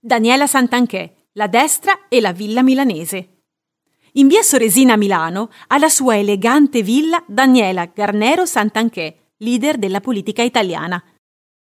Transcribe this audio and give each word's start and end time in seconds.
Daniela 0.00 0.46
Santanchè, 0.46 1.12
la 1.32 1.48
destra 1.48 2.06
e 2.08 2.20
la 2.20 2.30
villa 2.30 2.62
milanese. 2.62 3.40
In 4.12 4.28
via 4.28 4.42
Soresina 4.42 4.92
a 4.92 4.96
Milano 4.96 5.50
ha 5.66 5.76
la 5.76 5.88
sua 5.88 6.16
elegante 6.16 6.82
villa 6.82 7.20
Daniela 7.26 7.90
Garnero 7.92 8.46
Santanchè, 8.46 9.16
leader 9.38 9.76
della 9.76 10.00
politica 10.00 10.42
italiana. 10.42 11.02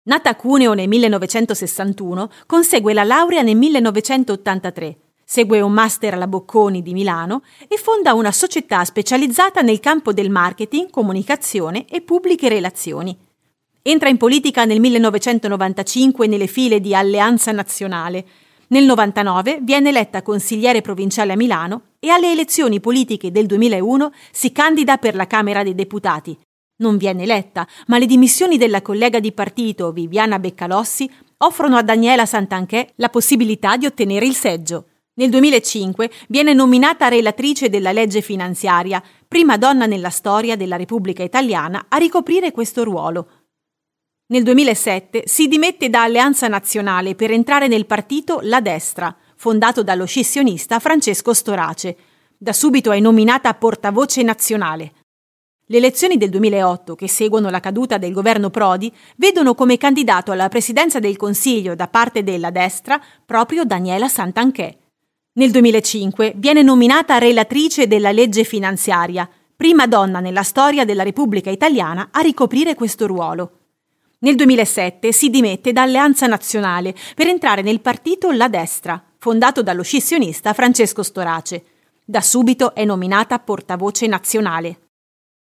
Nata 0.03 0.29
a 0.29 0.35
Cuneo 0.35 0.73
nel 0.73 0.87
1961, 0.87 2.29
consegue 2.45 2.93
la 2.93 3.03
laurea 3.03 3.41
nel 3.41 3.57
1983, 3.57 4.97
segue 5.25 5.59
un 5.59 5.73
master 5.73 6.13
alla 6.13 6.27
Bocconi 6.27 6.81
di 6.81 6.93
Milano 6.93 7.43
e 7.67 7.75
fonda 7.75 8.13
una 8.13 8.31
società 8.31 8.85
specializzata 8.85 9.59
nel 9.59 9.81
campo 9.81 10.13
del 10.13 10.29
marketing, 10.29 10.89
comunicazione 10.89 11.85
e 11.85 11.99
pubbliche 11.99 12.47
relazioni. 12.47 13.29
Entra 13.83 14.09
in 14.09 14.17
politica 14.17 14.63
nel 14.65 14.79
1995 14.79 16.27
nelle 16.27 16.45
file 16.45 16.79
di 16.79 16.93
Alleanza 16.93 17.51
Nazionale. 17.51 18.23
Nel 18.67 18.85
99 18.85 19.57
viene 19.63 19.89
eletta 19.89 20.21
consigliere 20.21 20.81
provinciale 20.81 21.33
a 21.33 21.35
Milano 21.35 21.81
e 21.99 22.09
alle 22.09 22.31
elezioni 22.31 22.79
politiche 22.79 23.31
del 23.31 23.47
2001 23.47 24.11
si 24.31 24.51
candida 24.51 24.97
per 24.97 25.15
la 25.15 25.25
Camera 25.25 25.63
dei 25.63 25.73
Deputati. 25.73 26.37
Non 26.77 26.97
viene 26.97 27.23
eletta, 27.23 27.67
ma 27.87 27.97
le 27.97 28.05
dimissioni 28.05 28.59
della 28.59 28.83
collega 28.83 29.19
di 29.19 29.31
partito 29.31 29.91
Viviana 29.91 30.37
Beccalossi 30.37 31.09
offrono 31.37 31.75
a 31.75 31.81
Daniela 31.81 32.27
Santanchè 32.27 32.93
la 32.97 33.09
possibilità 33.09 33.77
di 33.77 33.87
ottenere 33.87 34.27
il 34.27 34.35
seggio. 34.35 34.85
Nel 35.13 35.31
2005 35.31 36.09
viene 36.27 36.53
nominata 36.53 37.07
relatrice 37.07 37.67
della 37.67 37.91
legge 37.91 38.21
finanziaria, 38.21 39.03
prima 39.27 39.57
donna 39.57 39.87
nella 39.87 40.09
storia 40.09 40.55
della 40.55 40.75
Repubblica 40.75 41.23
Italiana 41.23 41.87
a 41.89 41.97
ricoprire 41.97 42.51
questo 42.51 42.83
ruolo. 42.83 43.27
Nel 44.31 44.43
2007 44.43 45.23
si 45.25 45.49
dimette 45.49 45.89
da 45.89 46.03
Alleanza 46.03 46.47
Nazionale 46.47 47.15
per 47.15 47.31
entrare 47.31 47.67
nel 47.67 47.85
partito 47.85 48.39
La 48.43 48.61
Destra, 48.61 49.13
fondato 49.35 49.83
dallo 49.83 50.05
scissionista 50.05 50.79
Francesco 50.79 51.33
Storace. 51.33 51.97
Da 52.37 52.53
subito 52.53 52.93
è 52.93 52.99
nominata 53.01 53.53
portavoce 53.55 54.23
nazionale. 54.23 54.93
Le 55.65 55.75
elezioni 55.75 56.15
del 56.15 56.29
2008, 56.29 56.95
che 56.95 57.09
seguono 57.09 57.49
la 57.49 57.59
caduta 57.59 57.97
del 57.97 58.13
governo 58.13 58.49
Prodi, 58.49 58.89
vedono 59.17 59.53
come 59.53 59.77
candidato 59.77 60.31
alla 60.31 60.47
presidenza 60.47 60.99
del 60.99 61.17
Consiglio 61.17 61.75
da 61.75 61.89
parte 61.89 62.23
della 62.23 62.51
destra 62.51 63.01
proprio 63.25 63.65
Daniela 63.65 64.07
Santanchè. 64.07 64.77
Nel 65.33 65.51
2005 65.51 66.35
viene 66.37 66.61
nominata 66.61 67.17
relatrice 67.17 67.85
della 67.85 68.13
legge 68.13 68.45
finanziaria, 68.45 69.29
prima 69.57 69.87
donna 69.87 70.21
nella 70.21 70.43
storia 70.43 70.85
della 70.85 71.03
Repubblica 71.03 71.49
Italiana 71.49 72.07
a 72.13 72.21
ricoprire 72.21 72.75
questo 72.75 73.07
ruolo. 73.07 73.55
Nel 74.23 74.35
2007 74.35 75.11
si 75.11 75.31
dimette 75.31 75.73
da 75.73 75.81
Alleanza 75.81 76.27
Nazionale 76.27 76.93
per 77.15 77.25
entrare 77.25 77.63
nel 77.63 77.81
partito 77.81 78.29
La 78.29 78.49
Destra, 78.49 79.03
fondato 79.17 79.63
dallo 79.63 79.81
scissionista 79.81 80.53
Francesco 80.53 81.01
Storace. 81.01 81.63
Da 82.05 82.21
subito 82.21 82.75
è 82.75 82.85
nominata 82.85 83.39
portavoce 83.39 84.05
nazionale. 84.05 84.89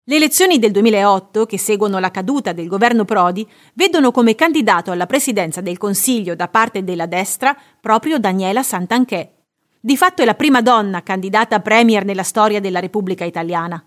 Le 0.04 0.16
elezioni 0.16 0.60
del 0.60 0.70
2008, 0.70 1.48
che 1.48 1.58
seguono 1.58 1.98
la 1.98 2.12
caduta 2.12 2.54
del 2.54 2.68
governo 2.68 3.04
Prodi, 3.04 3.50
vedono 3.74 4.12
come 4.12 4.36
candidato 4.36 4.92
alla 4.92 5.08
presidenza 5.08 5.62
del 5.62 5.80
Consiglio 5.80 6.36
da 6.36 6.48
parte 6.48 6.84
della 6.84 7.08
destra 7.08 7.58
proprio 7.80 8.20
Daniela 8.20 8.62
Santanchè. 8.62 9.32
Di 9.80 9.98
fatto 9.98 10.22
è 10.22 10.26
la 10.26 10.36
prima 10.36 10.62
donna 10.62 11.02
candidata 11.02 11.56
a 11.56 11.62
premier 11.62 12.06
nella 12.06 12.22
storia 12.22 12.60
della 12.60 12.80
Repubblica 12.80 13.26
Italiana. 13.26 13.84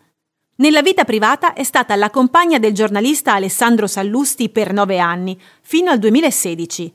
Nella 0.57 0.83
vita 0.83 1.03
privata 1.03 1.53
è 1.53 1.65
stata 1.65 1.97
la 1.97 2.11
compagna 2.11 2.61
del 2.61 2.73
giornalista 2.73 3.35
Alessandro 3.35 3.89
Sallusti 3.89 4.51
per 4.51 4.73
nove 4.73 5.01
anni, 5.01 5.37
fino 5.61 5.91
al 5.91 5.99
2016. 5.99 6.95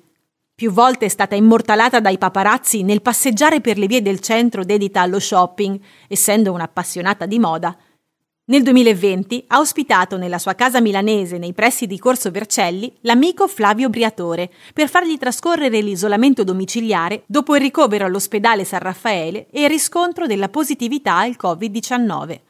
Più 0.56 0.72
volte 0.72 1.08
è 1.08 1.10
stata 1.10 1.36
immortalata 1.36 2.00
dai 2.00 2.18
paparazzi 2.18 2.84
nel 2.84 3.02
passeggiare 3.02 3.60
per 3.60 3.78
le 3.78 3.88
vie 3.88 4.02
del 4.02 4.22
centro 4.22 4.64
dedita 4.64 5.02
allo 5.02 5.20
shopping, 5.20 5.78
essendo 6.08 6.54
un'appassionata 6.54 7.26
di 7.26 7.38
moda. 7.38 7.78
Nel 8.46 8.64
2020 8.64 9.44
ha 9.48 9.60
ospitato 9.60 10.16
nella 10.16 10.38
sua 10.38 10.56
casa 10.56 10.80
milanese 10.80 11.38
nei 11.38 11.52
pressi 11.52 11.86
di 11.86 12.00
Corso 12.00 12.32
Vercelli 12.32 12.96
l'amico 13.02 13.46
Flavio 13.50 13.90
Briatore 13.90 14.50
per 14.74 14.88
fargli 14.88 15.18
trascorrere 15.18 15.82
l'isolamento 15.82 16.46
domiciliare 16.46 17.24
dopo 17.26 17.56
il 17.56 17.62
ricovero 17.62 18.06
all'ospedale 18.06 18.64
San 18.64 18.80
Raffaele 18.80 19.48
e 19.52 19.64
il 19.64 19.70
riscontro 19.70 20.28
della 20.28 20.48
positività 20.48 21.18
al 21.18 21.36
Covid-19. 21.38 22.48